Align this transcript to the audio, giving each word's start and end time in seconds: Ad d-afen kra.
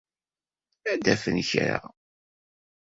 Ad 0.91 0.99
d-afen 1.03 1.37
kra. 1.49 1.77